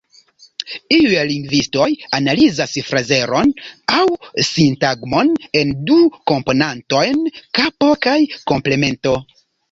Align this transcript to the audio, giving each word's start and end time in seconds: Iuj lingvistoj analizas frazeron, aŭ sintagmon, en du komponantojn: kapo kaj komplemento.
Iuj 0.95 1.17
lingvistoj 1.31 1.87
analizas 2.19 2.71
frazeron, 2.87 3.51
aŭ 3.97 4.05
sintagmon, 4.47 5.29
en 5.61 5.73
du 5.89 5.97
komponantojn: 6.31 7.21
kapo 7.59 7.91
kaj 8.07 8.15
komplemento. 8.53 9.15